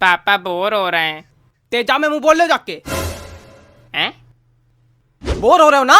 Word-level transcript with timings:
पापा 0.00 0.36
बोर 0.36 0.74
हो 0.74 0.88
रहे 0.88 1.02
हैं। 1.02 1.24
तेजा 1.70 1.98
में 1.98 2.08
मुँह 2.08 2.20
बोल 2.20 2.36
ले 2.36 2.46
जाके। 2.46 2.82
हैं? 3.94 4.12
बोर 5.40 5.62
हो 5.62 5.68
रहे 5.68 5.78
हो 5.78 5.84
ना? 5.84 5.98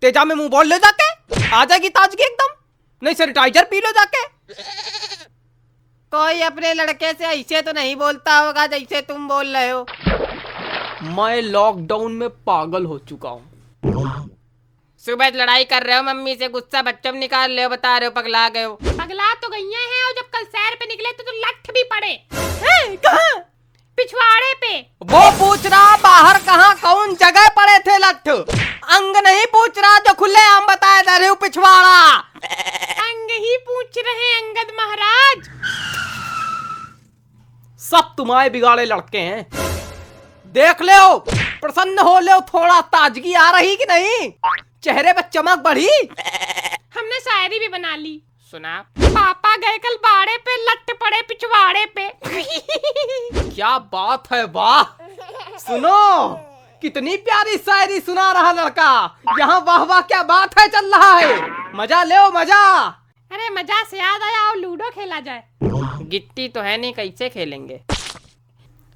तेजा 0.00 0.24
में 0.24 0.34
मुँह 0.34 0.48
बोल 0.48 0.66
ले 0.66 0.78
जाके। 0.78 1.04
आ 1.54 1.64
जाएगी 1.64 1.88
ताजगी 1.88 2.22
एकदम। 2.22 2.54
नहीं 3.02 3.14
सैनिटाइजर 3.14 3.64
पी 3.64 3.80
लो 3.80 3.90
जाके। 3.90 4.24
कोई 6.12 6.40
अपने 6.40 6.74
लड़के 6.74 7.12
से 7.12 7.24
ऐसे 7.24 7.62
तो 7.62 7.72
नहीं 7.72 7.96
बोलता 7.96 8.38
होगा 8.38 8.66
जैसे 8.66 9.00
तुम 9.00 9.28
बोल 9.28 9.56
रहे 9.56 9.70
हो। 9.70 9.86
मैं 11.02 11.42
लॉकडाउन 11.42 12.12
में 12.12 12.28
पागल 12.28 12.84
हो 12.84 12.98
चुका 12.98 13.28
हूँ। 13.28 13.55
सुबह 15.06 15.30
लड़ाई 15.34 15.64
कर 15.64 15.82
रहे 15.82 15.96
हो 15.96 16.02
मम्मी 16.02 16.34
से 16.34 16.48
गुस्सा 16.48 16.80
बच्चों 16.82 17.12
में 17.12 17.18
निकाल 17.20 17.50
रहे 17.50 17.62
हो 17.62 17.68
बता 17.70 17.96
रहे 17.98 18.06
हो 18.06 18.10
पगला 18.12 18.48
गए 18.48 18.62
हो। 18.62 18.72
पगला 18.74 19.32
तो 19.34 19.48
गई 19.48 19.70
है 19.72 20.04
और 20.06 20.12
जब 20.12 20.30
कल 20.32 20.44
सैर 20.44 20.74
पे 20.74 20.86
निकले 20.86 21.12
तो, 21.12 21.22
तो 21.22 21.32
लठ 21.36 21.70
भी 21.70 21.82
पड़े। 21.82 22.08
हैं, 22.62 22.96
कहाँ? 22.96 23.38
पिछवाड़े 23.98 24.52
पे। 24.54 24.78
वो 25.04 25.30
पूछ 25.38 25.66
रहा 25.66 25.96
बाहर 25.96 26.38
कहाँ 26.38 26.74
कौन 26.74 27.14
जगह 27.14 27.48
पड़े 27.58 27.78
थे 27.78 27.98
लठ? 27.98 28.28
अंग 28.28 29.16
नहीं 29.16 29.46
पूछ 29.46 29.78
रहा 29.78 29.98
जो 29.98 30.14
खुले 30.14 30.44
आम 30.46 30.66
बताए 30.66 31.02
जा 31.02 31.16
रहे 31.16 31.28
हो 31.28 31.34
पिछवाड़ा। 31.34 32.12
अंग 33.06 33.30
ही 33.30 33.56
पूछ 33.68 33.98
रहे 33.98 34.32
हैं 34.32 34.42
अंगद 34.42 34.74
महाराज। 34.78 35.48
सब 37.80 38.14
तुम्हारे 38.16 38.50
बिगाड़े 38.50 38.84
लड़के 38.84 39.18
हैं। 39.18 39.46
देख 40.54 40.82
ले 40.82 40.98
प्रसन्न 41.60 41.98
हो 41.98 42.18
ले 42.20 42.40
थोड़ा 42.48 42.80
ताजगी 42.92 43.34
आ 43.34 43.50
रही 43.50 43.76
कि 43.76 43.84
नहीं? 43.90 44.30
चेहरे 44.86 45.12
पर 45.12 45.22
चमक 45.32 45.58
बढ़ी। 45.60 45.88
हमने 46.94 47.18
शायरी 47.20 47.58
भी 47.58 47.68
बना 47.68 47.94
ली। 47.96 48.20
सुना 48.52 48.74
पापा 48.98 49.54
गए 49.56 49.78
कल 49.78 49.94
बाड़े 50.02 50.36
पे 50.38 50.56
लट 50.64 50.90
पड़े 50.98 51.20
पिछवाड़े 51.28 51.84
पे। 51.94 52.08
क्या 53.48 53.78
बात 53.94 54.30
है 54.32 54.44
वाह! 54.46 54.82
सुनो 55.58 56.02
कितनी 56.82 57.16
प्यारी 57.18 57.56
शायरी 57.58 57.98
सुना 58.00 58.30
रहा 58.32 58.52
लड़का। 58.52 58.92
यहाँ 59.38 59.60
वाह 59.66 59.82
वाह 59.84 60.00
क्या 60.02 60.22
बात 60.24 60.58
है 60.58 60.66
चल 60.68 60.94
रहा 60.94 61.16
है। 61.16 61.34
मज़ा 61.74 62.02
ले 62.04 62.18
मज़ा। 62.30 62.62
अरे 63.30 63.50
मज़ा 63.50 63.82
से 63.84 63.98
याद 63.98 64.22
आया 64.22 64.42
और 64.48 64.56
लूडो 64.56 64.90
खेला 64.90 65.20
जाए। 65.20 65.42
गिट्टी 66.10 66.48
तो 66.48 66.60
है 66.60 66.76
नहीं 66.76 66.92
कैसे 66.92 67.28
खेलेंगे? 67.28 67.80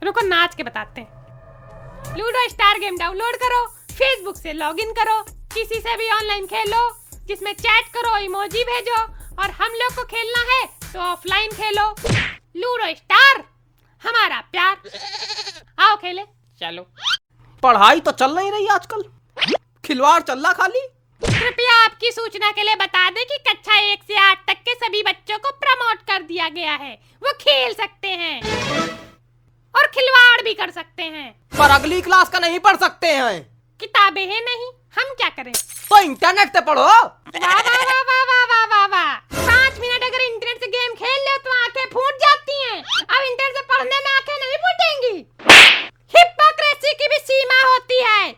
रुको 0.03 0.27
नाच 0.27 0.55
के 0.55 0.63
बताते 0.63 1.01
हैं। 1.01 2.17
लूडो 2.19 2.49
स्टार 2.49 2.79
गेम 2.79 2.99
डाउनलोड 2.99 3.37
करो 3.43 3.67
फेसबुक 3.91 4.37
से 4.37 4.53
लॉगिन 4.53 4.93
करो। 4.93 5.19
किसी 5.55 5.81
से 5.81 5.97
भी 5.97 6.11
ऑनलाइन 6.11 6.47
खेलो 6.47 6.83
जिसमें 7.27 7.53
चैट 7.53 7.87
करो 7.87 8.17
इमोजी 8.17 8.63
भेजो 8.65 9.01
और 9.43 9.51
हम 9.51 9.73
लोग 9.73 9.95
को 9.97 10.05
खेलना 10.05 10.43
है 10.53 10.93
तो 10.93 11.01
ऑफलाइन 11.01 11.51
खेलो। 11.51 11.87
लूडो 12.57 12.95
स्टार 12.95 13.43
हमारा 14.03 14.41
प्यार। 14.53 14.77
आओ 15.79 15.97
खेले। 15.97 16.23
चलो। 16.61 16.83
पढ़ाई 17.63 18.01
तो 18.01 18.11
चल 18.13 18.35
नहीं 18.35 18.51
रही 18.53 18.67
आजकल। 18.67 19.03
खिलवाड़ 19.85 20.21
चल 20.23 20.39
रहा 20.39 20.53
खाली। 20.53 20.81
कृपया 21.23 21.75
आपकी 21.85 22.11
सूचना 22.11 22.51
के 22.51 22.63
लिए 22.63 22.75
बता 22.77 23.09
दें 23.11 23.25
कि 23.27 23.39
कक्षा 23.49 23.79
एक 23.81 24.03
से 24.03 24.19
आठ 24.19 24.47
तक 24.47 24.63
के 24.63 24.75
सभी 24.75 25.03
बच्चों 25.03 25.39
को 25.39 25.51
प्रमोट 25.57 25.99
कर 26.07 26.23
दिया 26.23 26.49
गया 26.49 26.73
है। 26.73 26.93
वो 27.23 27.33
खेल 27.33 27.75
सकते 27.75 28.09
हैं। 28.09 28.41
और 29.75 29.87
खिलवाड़ 29.87 30.43
भी 30.43 30.55
कर 30.55 30.71
सकते 30.71 31.03
हैं। 31.03 31.31
पर 31.59 31.71
अगली 31.71 32.01
क्लास 32.01 32.29
का 32.29 32.39
नहीं 32.39 32.59
पढ़ 32.59 32.77
सकते 32.77 33.07
हैं। 33.07 33.41
किताबें 33.81 34.27
हैं 34.27 34.41
नहीं। 34.45 34.71
हम 34.95 35.13
क्या 35.19 35.29
करें? 35.31 35.53
तो 35.53 35.99
इंटरनेट 36.03 36.53
से 36.53 36.61
पढ़ो। 36.63 36.83
वाह 36.83 37.61
वाह 37.67 37.83
वाह 37.89 38.03
वाह 38.09 38.23
वाह 38.31 38.45
वाह 38.51 38.65
वाह 38.73 38.87
वाह 38.95 39.13
पाँच 39.35 39.79
मिनट 39.81 40.05
अगर 40.05 40.21
इंटरनेट 40.23 40.61
से 40.61 40.69
गेम 40.75 40.95
खेल 41.01 41.21
ले 41.27 41.37
तो 41.45 41.53
आँखें 41.57 41.87
फूट 41.93 42.19
जाती 42.25 42.57
हैं। 42.63 42.79
अब 42.79 43.27
इंटरनेट 43.29 43.57
से 43.57 43.63
पढ़ने 43.73 43.99
में 44.05 44.11
आँखें 44.13 44.35
नहीं 44.35 44.59
फूटेंगी। 44.65 45.17
हिपोक्रेसी 46.15 46.93
की 46.95 47.09
भी 47.09 47.19
सीमा 47.21 47.61
होती 47.63 48.01
है। 48.03 48.29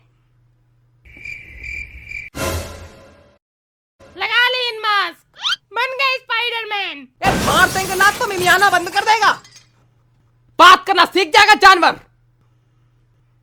लगा 4.16 4.48
ले 4.48 4.68
इन 4.68 4.80
मास्क 4.80 5.24
बन 5.72 5.96
गए 6.00 6.16
स्पाइडरमैन 6.18 7.08
ए, 7.24 7.30
मार 7.46 7.68
देंगे 7.68 7.94
ना 7.94 8.10
तो 8.18 8.26
मिमियाना 8.26 8.70
बंद 8.70 8.90
कर 8.90 9.04
देगा। 9.04 9.32
बात 10.58 10.86
करना 10.86 11.04
सीख 11.14 11.32
जाएगा 11.36 11.54
जानवर। 11.66 12.00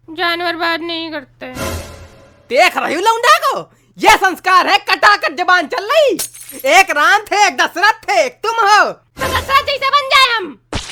जानवर 0.07 0.55
बात 0.57 0.79
नहीं 0.81 1.11
करते। 1.11 1.68
देख 2.49 2.77
रही 2.77 2.95
हूँ 2.95 3.01
लौंडा 3.03 3.37
को। 3.39 3.59
ये 3.97 4.15
संस्कार 4.17 4.67
है 4.67 4.77
कटाकट 4.89 5.35
जबान 5.37 5.67
चल 5.67 5.89
रही। 5.91 6.13
एक 6.71 6.91
राम 6.97 7.21
थे 7.21 7.45
एक 7.47 7.57
दशरथ 7.57 8.07
थे 8.07 8.19
एक 8.25 8.39
तुम 8.43 8.55
हो। 8.59 8.91
तो 8.91 9.27
दशरथ 9.27 9.65
जैसे 9.65 9.89
बन 9.89 10.09
जाए 10.13 10.27
हम। 10.35 10.45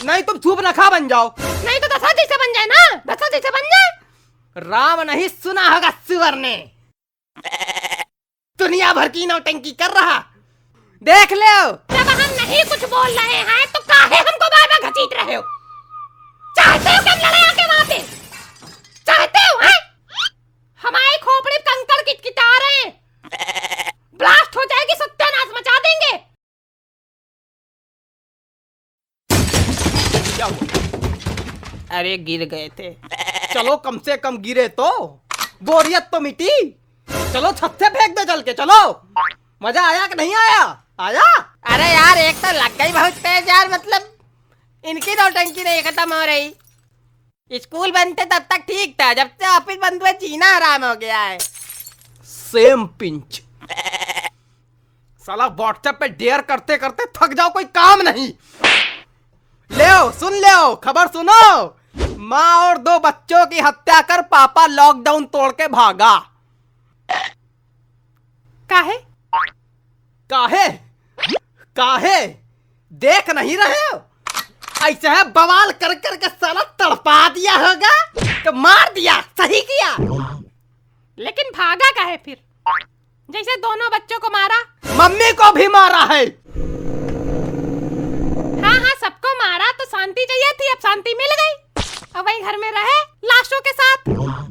नहीं 0.06 0.24
तुम 0.24 0.40
सूप 0.40 0.60
नखा 0.66 0.90
बन 0.90 1.08
जाओ। 1.08 1.34
नहीं 1.40 1.80
तो 1.80 1.88
दशरथ 1.88 2.16
जैसे 2.16 2.38
बन 2.38 2.54
जाए 2.54 2.66
ना? 2.66 2.82
दशरथ 3.08 3.32
जैसे 3.32 3.50
बन 3.50 3.70
जाए। 3.74 3.90
राम 4.56 5.02
नहीं 5.12 5.28
सुना 5.30 5.68
होगा 5.70 5.90
सुअर 6.08 6.36
ने। 6.36 6.56
दुनिया 8.60 8.94
भर 8.94 9.08
की 9.10 9.26
नौटंकी 9.26 9.72
कर 9.82 9.92
रहा। 9.92 10.18
देख 11.02 11.34
ले 11.34 11.56
जब 11.94 12.08
हम 12.10 12.30
नहीं 12.36 12.64
कुछ 12.66 12.84
बोल 12.90 13.10
रहे 13.10 13.42
हैं 13.50 13.66
तो 13.74 13.80
काहे 13.90 14.20
हमको 14.20 14.48
बार 14.48 14.68
बार 14.68 14.90
घसीट 14.90 15.14
रहे 15.14 15.36
हो? 15.36 15.42
चाहते 16.56 16.90
हो 16.90 17.04
कि 17.04 17.10
हम 17.10 17.20
लड़े 17.20 17.42
आके 17.48 17.66
वहाँ 17.66 17.86
पे 17.86 18.00
चाहते 19.08 19.40
हो 19.40 19.60
हैं 19.60 19.80
हमारी 20.82 21.18
खोपड़ी 21.18 21.58
पे 21.58 21.62
कंकड़ 21.68 22.02
किटकिटा 22.02 22.48
रहे 22.58 22.80
हैं 22.80 22.92
ब्लास्ट 24.20 24.58
हो 24.58 24.64
जाएगी 24.72 24.96
सत्यानाश 24.96 25.50
मचा 25.58 25.78
देंगे 25.86 26.12
क्या 30.36 30.46
हुआ 30.46 30.66
अरे 31.98 32.18
गिर 32.20 32.44
गए 32.50 32.68
थे। 32.80 32.92
चलो 33.54 33.76
कम 33.78 33.98
से 34.06 34.18
कम 34.18 34.38
गिरे 34.40 34.68
तो। 34.70 34.90
बोरियत 35.64 36.10
तो 36.12 36.20
मिटी। 36.20 36.50
चलो 37.34 37.52
छत 37.52 37.78
से 37.80 37.90
फेंक 37.90 38.16
दो 38.18 38.24
चल 38.26 38.42
के 38.42 38.54
चलो। 38.54 38.82
मज़ा 39.62 39.88
आया 39.88 40.06
कि 40.08 40.16
नहीं 40.16 40.36
आया? 40.36 40.62
आया? 41.00 41.26
अरे 41.66 41.86
यार 41.86 42.18
एक 42.18 42.36
तो 42.36 42.52
लग 42.54 42.78
गई 42.78 42.92
बहुत 42.94 43.14
तेज 43.24 43.50
यार 43.50 43.72
मतलब 43.72 44.14
इनकी 44.84 45.16
नौटंकी 45.16 45.64
नहीं 45.64 45.82
खत्म 45.84 46.14
हो 46.14 46.24
रही। 46.26 46.54
स्कूल 47.52 47.92
बनते 47.92 48.26
तब 48.26 48.46
तक 48.52 48.64
ठीक 48.68 48.96
था 49.02 49.12
जब 49.14 49.28
से 49.42 49.48
ऑफ़िस 49.48 49.78
बंद 49.78 50.02
हुए 50.02 50.12
जीना 50.22 50.48
आराम 50.56 50.86
हो 50.86 50.94
गया 50.96 51.20
है। 51.20 51.38
Same 51.40 52.86
pinch. 53.00 53.42
साला 55.24 55.48
व्हाट्सएप 55.48 55.98
पे 56.00 56.08
डेयर 56.10 56.42
करते 56.44 56.78
करते 56.78 57.06
थक 57.16 57.34
जाओ 57.34 57.50
कोई 57.54 57.64
काम 57.76 58.02
नहीं। 58.02 58.28
ले 59.72 59.90
सुन 60.20 60.34
ले 60.36 60.54
खबर 60.84 61.08
सुनो। 61.08 61.42
माँ 62.18 62.56
और 62.68 62.78
दो 62.78 62.98
बच्चों 63.00 63.46
की 63.46 63.60
हत्या 63.60 64.00
कर 64.10 64.22
पापा 64.32 64.66
लॉकडाउन 64.68 65.26
तोड़ 65.34 65.52
के 65.52 65.68
भागा। 65.68 66.16
काहे? 68.70 68.98
काहे? 70.30 70.68
काहे? 71.76 72.26
देख 72.92 73.30
नहीं 73.36 73.58
रहे 73.58 73.82
हो? 73.88 74.02
ऐसे 74.88 75.10
है 75.10 75.24
बवाल 75.32 75.72
कर 75.84 75.94
कर 76.06 76.16
के 76.16 76.28
साला 76.28 76.64
तड़पा 76.82 77.18
दिया 77.36 77.54
होगा 77.58 77.94
तो 78.46 78.52
मार 78.62 78.92
दिया 78.94 79.20
सही 79.42 79.62
किया। 79.72 79.92
लेकिन 81.18 81.52
भागा 81.58 81.90
काहे 82.00 82.18
फिर? 82.26 82.38
जैसे 83.30 83.56
दोनों 83.62 83.90
बच्चों 83.92 84.20
को 84.20 84.30
मारा। 84.30 84.60
मम्मी 84.98 85.32
को 85.40 85.52
भी 85.52 85.68
मारा 85.68 86.00
हाँ 88.66 88.76
हाँ 88.84 88.94
सबको 89.02 89.34
मारा 89.44 89.72
तो 89.80 89.86
शांति 89.86 90.26
चाहिए 90.30 90.52
थी 90.60 90.72
अब 90.72 90.78
शांति 90.84 91.14
मिल 91.18 91.34
गई 91.42 91.54
अब 92.16 92.26
वही 92.26 92.42
घर 92.42 92.58
में 92.58 92.72
रहे 92.72 93.02
लाशों 93.30 93.60
के 93.68 93.72
साथ 93.72 94.10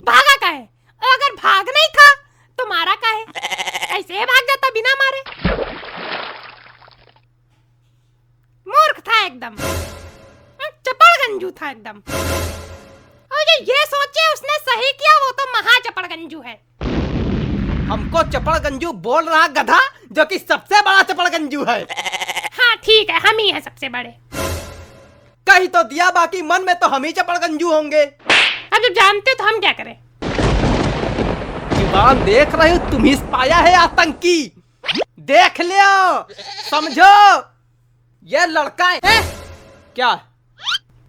भागा 0.09 0.37
काहे 0.41 0.59
और 0.59 1.15
अगर 1.15 1.35
भाग 1.43 1.69
नहीं 1.77 1.89
था 1.97 2.15
तो 2.59 2.67
मारा 2.69 2.95
काहे 3.05 3.99
ऐसे 3.99 4.19
ही 4.19 4.25
भाग 4.33 4.43
जाता 4.51 4.71
बिना 4.75 4.95
मारे 5.03 5.23
मूर्ख 8.67 9.01
था 9.09 9.26
एकदम। 9.37 9.57
चपड़ 10.87 11.15
गंजू 11.21 11.51
था 11.51 11.71
एकदम। 11.71 11.97
और 13.31 13.43
जो 13.49 13.57
ये 13.65 13.85
सोचे 13.87 14.23
उसने 14.33 14.57
सही 14.59 14.93
किया 14.93 15.17
वो 15.17 15.31
तो 15.33 15.45
महा 15.53 15.79
चपड़ 15.87 16.07
गंजू 16.07 16.41
है। 16.41 16.55
हमको 17.91 18.23
चपड़ 18.31 18.59
गंजू 18.59 18.93
बोल 19.05 19.25
रहा 19.25 19.47
गधा 19.57 19.81
जो 20.13 20.25
कि 20.25 20.39
सबसे 20.39 20.81
बड़ा 20.81 21.03
चपड़ 21.03 21.29
गंजू 21.29 21.65
है। 21.65 21.81
हाँ 22.59 22.77
ठीक 22.85 23.11
है 23.11 23.19
हम 23.21 23.39
ही 23.39 23.51
हैं 23.51 23.61
सबसे 23.61 23.89
बड़े। 23.89 24.15
कही 25.47 25.67
तो 25.69 25.83
दिया 25.83 26.11
बाकी 26.11 26.43
मन 26.43 26.65
में 26.67 26.75
तो 26.75 26.89
हम 26.89 27.05
ही 27.05 27.13
चपड़ 27.13 27.37
गंजू 27.39 27.73
होंगे। 27.73 28.03
अब 28.03 28.83
जब 28.83 28.93
जानते 28.93 29.35
तो 29.35 29.45
हम 29.45 29.61
क्या 29.61 29.73
करें? 29.73 29.97
ज़ुबान 31.73 32.25
देख 32.25 32.55
रहे 32.55 32.71
हो 32.71 32.79
तुम 32.91 33.05
ही 33.05 33.15
पाया 33.33 33.57
है 33.59 33.75
आतंकी। 33.75 34.41
देख 35.29 35.61
लियो 35.61 36.27
समझो। 36.71 37.13
ये 38.27 38.47
लड़का 38.47 38.87
है। 38.87 38.99
है? 39.05 39.21
क्या? 39.97 40.15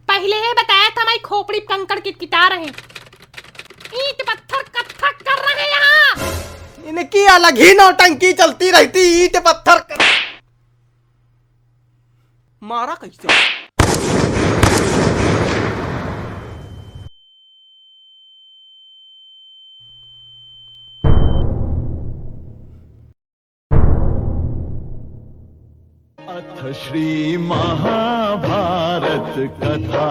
पहले 0.08 0.36
ही 0.38 0.52
बताया 0.54 0.90
था 0.90 1.04
मैं 1.04 1.18
खोपड़ी 1.22 1.60
कंकड़ 1.62 2.00
की 2.00 2.12
किटा 2.12 2.48
रहे 2.48 2.66
ईट 2.66 4.22
पत्थर 4.28 4.62
कत्थक 4.76 5.24
कर 5.24 5.42
रहे 5.46 5.70
यहाँ। 5.72 6.88
इनकी 6.88 7.26
अलग 7.28 7.58
ही 7.58 7.74
नौटंकी 7.74 8.32
चलती 8.34 8.70
रहती 8.72 9.02
ईट 9.24 9.38
पत्थर 9.38 9.80
कर... 9.90 10.04
मारा 12.62 12.96
कैसे? 12.96 13.28
अथ 26.68 26.74
श्री 26.74 27.38
महाभारत 27.38 29.36
कथा। 29.60 30.08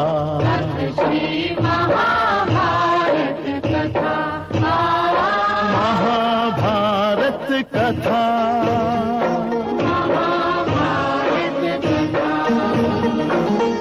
महाभारत 5.72 7.48
कथा। 7.74 8.22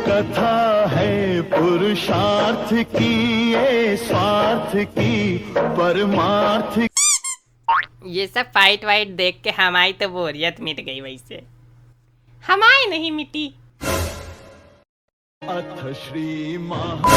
कथा 0.08 0.86
है 0.92 1.42
पुरुषार्थ 1.42 2.74
की, 2.74 3.14
ये 3.54 3.98
स्वार्थ 3.98 4.76
की, 4.76 5.38
परमार्थ 5.58 6.80
ये 8.06 8.28
सब 8.28 8.46
फाइट 8.46 8.86
वाइट 8.86 9.10
देख 9.16 9.42
के 9.44 9.50
हमारी 9.50 9.94
तो 9.94 10.08
बोरियत 10.10 10.56
मिट 10.62 10.80
गई 10.86 11.02
वैसे। 11.02 11.55
हमारी 12.48 12.90
नहीं 12.90 13.12
मिट्टी 13.12 13.48
अथ 15.42 15.94
श्री 16.04 16.58
महा 16.68 17.16